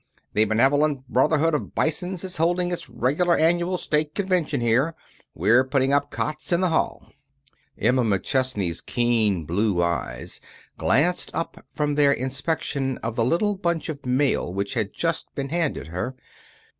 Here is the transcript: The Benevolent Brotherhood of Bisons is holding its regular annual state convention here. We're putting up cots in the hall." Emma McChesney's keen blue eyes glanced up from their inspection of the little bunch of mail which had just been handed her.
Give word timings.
The 0.33 0.45
Benevolent 0.45 1.07
Brotherhood 1.07 1.53
of 1.53 1.75
Bisons 1.75 2.23
is 2.23 2.37
holding 2.37 2.71
its 2.71 2.89
regular 2.89 3.37
annual 3.37 3.77
state 3.77 4.15
convention 4.15 4.59
here. 4.59 4.95
We're 5.35 5.63
putting 5.63 5.93
up 5.93 6.09
cots 6.09 6.51
in 6.51 6.59
the 6.61 6.69
hall." 6.69 7.11
Emma 7.77 8.01
McChesney's 8.01 8.81
keen 8.81 9.45
blue 9.45 9.83
eyes 9.83 10.41
glanced 10.75 11.29
up 11.35 11.63
from 11.75 11.93
their 11.93 12.11
inspection 12.13 12.97
of 13.03 13.15
the 13.15 13.23
little 13.23 13.53
bunch 13.53 13.89
of 13.89 14.03
mail 14.03 14.51
which 14.51 14.73
had 14.73 14.91
just 14.91 15.35
been 15.35 15.49
handed 15.49 15.85
her. 15.89 16.15